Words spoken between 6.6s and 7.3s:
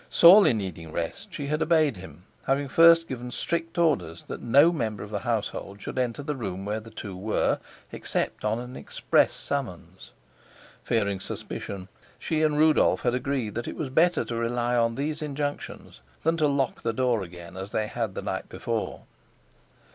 where the two